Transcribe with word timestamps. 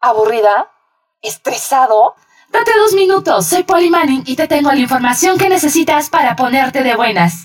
aburrida, 0.00 0.70
estresado. 1.22 2.14
Date 2.50 2.72
dos 2.76 2.94
minutos, 2.94 3.46
soy 3.46 3.62
Polly 3.62 3.90
Manning 3.90 4.22
y 4.26 4.34
te 4.34 4.48
tengo 4.48 4.72
la 4.72 4.78
información 4.78 5.38
que 5.38 5.48
necesitas 5.48 6.08
para 6.08 6.36
ponerte 6.36 6.82
de 6.82 6.96
buenas. 6.96 7.44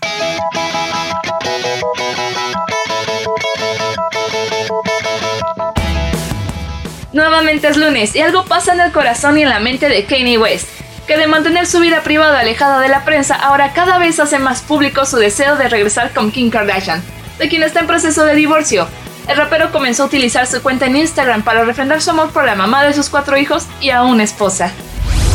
Nuevamente 7.11 7.67
es 7.67 7.77
lunes 7.77 8.15
y 8.15 8.21
algo 8.21 8.45
pasa 8.45 8.73
en 8.73 8.81
el 8.81 8.91
corazón 8.91 9.37
y 9.37 9.43
en 9.43 9.49
la 9.49 9.59
mente 9.59 9.87
de 9.87 10.05
Kanye 10.05 10.37
West, 10.37 10.67
que 11.07 11.17
de 11.17 11.27
mantener 11.27 11.67
su 11.67 11.79
vida 11.79 12.01
privada 12.01 12.39
alejada 12.39 12.79
de 12.79 12.89
la 12.89 13.05
prensa, 13.05 13.35
ahora 13.35 13.73
cada 13.73 13.99
vez 13.99 14.19
hace 14.19 14.39
más 14.39 14.61
público 14.61 15.05
su 15.05 15.17
deseo 15.17 15.55
de 15.55 15.69
regresar 15.69 16.13
con 16.13 16.31
Kim 16.31 16.49
Kardashian, 16.49 17.03
de 17.37 17.47
quien 17.47 17.63
está 17.63 17.81
en 17.81 17.87
proceso 17.87 18.25
de 18.25 18.35
divorcio. 18.35 18.87
El 19.27 19.37
rapero 19.37 19.71
comenzó 19.71 20.03
a 20.03 20.05
utilizar 20.05 20.45
su 20.45 20.61
cuenta 20.61 20.85
en 20.85 20.95
Instagram 20.95 21.43
para 21.43 21.65
refrendar 21.65 22.01
su 22.01 22.11
amor 22.11 22.31
por 22.31 22.45
la 22.45 22.55
mamá 22.55 22.83
de 22.83 22.93
sus 22.93 23.09
cuatro 23.09 23.37
hijos 23.37 23.65
y 23.81 23.89
a 23.89 24.03
una 24.03 24.23
esposa. 24.23 24.71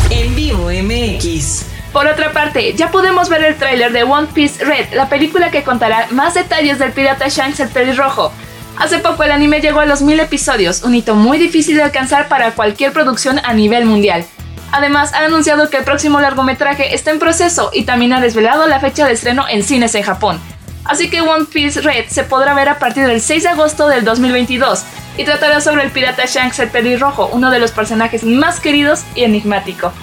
En 0.09 0.33
vivo 0.33 0.69
MX. 0.69 1.65
Por 1.91 2.07
otra 2.07 2.31
parte, 2.31 2.73
ya 2.73 2.89
podemos 2.89 3.27
ver 3.27 3.43
el 3.43 3.57
tráiler 3.57 3.91
de 3.91 4.03
One 4.03 4.27
Piece 4.33 4.63
Red, 4.63 4.93
la 4.93 5.09
película 5.09 5.51
que 5.51 5.63
contará 5.63 6.07
más 6.11 6.35
detalles 6.35 6.79
del 6.79 6.93
pirata 6.93 7.27
Shanks 7.27 7.59
el 7.59 7.67
pelirrojo. 7.67 8.31
Hace 8.77 8.99
poco 8.99 9.23
el 9.23 9.31
anime 9.31 9.59
llegó 9.59 9.81
a 9.81 9.85
los 9.85 10.01
mil 10.01 10.19
episodios, 10.21 10.83
un 10.83 10.95
hito 10.95 11.15
muy 11.15 11.37
difícil 11.37 11.75
de 11.75 11.83
alcanzar 11.83 12.29
para 12.29 12.51
cualquier 12.51 12.93
producción 12.93 13.41
a 13.43 13.53
nivel 13.53 13.85
mundial. 13.85 14.25
Además, 14.71 15.13
ha 15.13 15.25
anunciado 15.25 15.69
que 15.69 15.77
el 15.77 15.83
próximo 15.83 16.21
largometraje 16.21 16.95
está 16.95 17.11
en 17.11 17.19
proceso 17.19 17.71
y 17.73 17.83
también 17.83 18.13
ha 18.13 18.21
desvelado 18.21 18.67
la 18.67 18.79
fecha 18.79 19.05
de 19.05 19.11
estreno 19.11 19.45
en 19.49 19.63
cines 19.63 19.93
en 19.95 20.03
Japón. 20.03 20.39
Así 20.85 21.09
que 21.09 21.21
One 21.21 21.45
Piece 21.45 21.81
Red 21.81 22.05
se 22.09 22.23
podrá 22.23 22.53
ver 22.53 22.69
a 22.69 22.79
partir 22.79 23.05
del 23.05 23.21
6 23.21 23.43
de 23.43 23.49
agosto 23.49 23.87
del 23.87 24.03
2022 24.03 24.83
y 25.17 25.23
tratará 25.23 25.61
sobre 25.61 25.83
el 25.83 25.91
pirata 25.91 26.25
Shanks 26.25 26.59
el 26.59 26.69
pelirrojo, 26.69 27.29
uno 27.33 27.51
de 27.51 27.59
los 27.59 27.71
personajes 27.71 28.23
más 28.23 28.59
queridos 28.59 29.03
y 29.15 29.23
enigmático. 29.23 29.93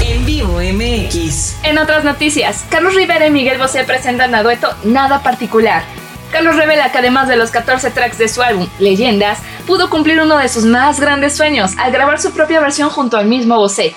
En 0.00 0.26
vivo 0.26 0.60
MX. 0.60 1.56
En 1.62 1.78
otras 1.78 2.04
noticias, 2.04 2.64
Carlos 2.68 2.94
Rivera 2.94 3.26
y 3.26 3.30
Miguel 3.30 3.58
Bosé 3.58 3.84
presentan 3.84 4.34
a 4.34 4.42
dueto 4.42 4.74
Nada 4.84 5.22
Particular. 5.22 5.82
Carlos 6.30 6.56
revela 6.56 6.90
que 6.90 6.98
además 6.98 7.28
de 7.28 7.36
los 7.36 7.50
14 7.52 7.92
tracks 7.92 8.18
de 8.18 8.28
su 8.28 8.42
álbum 8.42 8.66
Leyendas, 8.80 9.38
pudo 9.66 9.88
cumplir 9.88 10.20
uno 10.20 10.36
de 10.36 10.48
sus 10.48 10.64
más 10.64 10.98
grandes 10.98 11.36
sueños 11.36 11.72
al 11.78 11.92
grabar 11.92 12.20
su 12.20 12.32
propia 12.32 12.60
versión 12.60 12.90
junto 12.90 13.16
al 13.16 13.26
mismo 13.26 13.56
Bosé. 13.56 13.94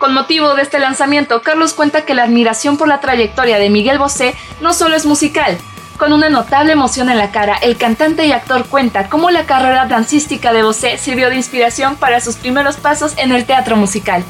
Con 0.00 0.14
motivo 0.14 0.54
de 0.54 0.62
este 0.62 0.78
lanzamiento, 0.78 1.42
Carlos 1.42 1.74
cuenta 1.74 2.06
que 2.06 2.14
la 2.14 2.22
admiración 2.22 2.78
por 2.78 2.88
la 2.88 3.00
trayectoria 3.00 3.58
de 3.58 3.68
Miguel 3.68 3.98
Bosé 3.98 4.34
no 4.62 4.72
solo 4.72 4.96
es 4.96 5.04
musical, 5.04 5.58
con 5.98 6.14
una 6.14 6.30
notable 6.30 6.72
emoción 6.72 7.10
en 7.10 7.18
la 7.18 7.30
cara, 7.30 7.58
el 7.60 7.76
cantante 7.76 8.24
y 8.24 8.32
actor 8.32 8.64
cuenta 8.64 9.10
cómo 9.10 9.30
la 9.30 9.44
carrera 9.44 9.84
dancística 9.84 10.54
de 10.54 10.62
Bosé 10.62 10.96
sirvió 10.96 11.28
de 11.28 11.36
inspiración 11.36 11.96
para 11.96 12.22
sus 12.22 12.36
primeros 12.36 12.76
pasos 12.76 13.12
en 13.18 13.30
el 13.30 13.44
teatro 13.44 13.76
musical. 13.76 14.24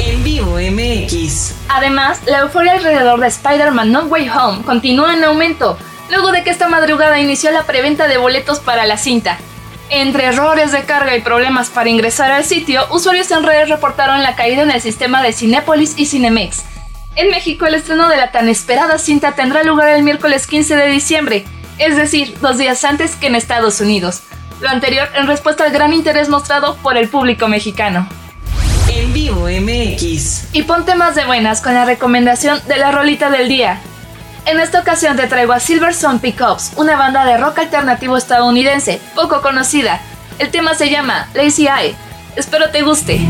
En 0.00 0.24
vivo 0.24 0.58
MX. 0.58 1.54
Además, 1.68 2.18
la 2.26 2.40
euforia 2.40 2.72
alrededor 2.72 3.20
de 3.20 3.28
Spider-Man 3.28 3.92
No 3.92 4.00
Way 4.06 4.28
Home 4.30 4.64
continúa 4.64 5.14
en 5.14 5.22
aumento, 5.22 5.78
luego 6.10 6.32
de 6.32 6.42
que 6.42 6.50
esta 6.50 6.66
madrugada 6.66 7.20
inició 7.20 7.52
la 7.52 7.62
preventa 7.62 8.08
de 8.08 8.18
boletos 8.18 8.58
para 8.58 8.86
la 8.86 8.96
cinta. 8.96 9.38
Entre 9.94 10.24
errores 10.24 10.72
de 10.72 10.84
carga 10.84 11.14
y 11.14 11.20
problemas 11.20 11.68
para 11.68 11.90
ingresar 11.90 12.30
al 12.30 12.44
sitio, 12.44 12.86
usuarios 12.92 13.30
en 13.30 13.42
redes 13.42 13.68
reportaron 13.68 14.22
la 14.22 14.34
caída 14.34 14.62
en 14.62 14.70
el 14.70 14.80
sistema 14.80 15.22
de 15.22 15.34
Cinépolis 15.34 15.92
y 15.98 16.06
Cinemex. 16.06 16.62
En 17.14 17.28
México, 17.28 17.66
el 17.66 17.74
estreno 17.74 18.08
de 18.08 18.16
la 18.16 18.32
tan 18.32 18.48
esperada 18.48 18.96
cinta 18.96 19.32
tendrá 19.32 19.62
lugar 19.64 19.90
el 19.90 20.02
miércoles 20.02 20.46
15 20.46 20.76
de 20.76 20.88
diciembre, 20.88 21.44
es 21.76 21.94
decir, 21.94 22.34
dos 22.40 22.56
días 22.56 22.82
antes 22.84 23.16
que 23.16 23.26
en 23.26 23.34
Estados 23.34 23.82
Unidos. 23.82 24.22
Lo 24.62 24.70
anterior 24.70 25.10
en 25.14 25.26
respuesta 25.26 25.64
al 25.64 25.72
gran 25.72 25.92
interés 25.92 26.30
mostrado 26.30 26.76
por 26.76 26.96
el 26.96 27.10
público 27.10 27.46
mexicano. 27.48 28.08
En 28.88 29.12
vivo 29.12 29.42
MX. 29.42 30.54
Y 30.54 30.62
ponte 30.62 30.94
más 30.94 31.16
de 31.16 31.26
buenas 31.26 31.60
con 31.60 31.74
la 31.74 31.84
recomendación 31.84 32.62
de 32.66 32.78
la 32.78 32.92
rolita 32.92 33.28
del 33.28 33.46
día. 33.46 33.82
En 34.44 34.58
esta 34.58 34.80
ocasión 34.80 35.16
te 35.16 35.28
traigo 35.28 35.52
a 35.52 35.60
Silver 35.60 35.94
Sun 35.94 36.18
Pickups, 36.18 36.72
una 36.76 36.96
banda 36.96 37.24
de 37.24 37.36
rock 37.36 37.60
alternativo 37.60 38.16
estadounidense, 38.16 39.00
poco 39.14 39.40
conocida. 39.40 40.00
El 40.40 40.50
tema 40.50 40.74
se 40.74 40.90
llama 40.90 41.28
Lazy 41.32 41.68
Eye. 41.68 41.94
Espero 42.34 42.68
te 42.70 42.82
guste. 42.82 43.20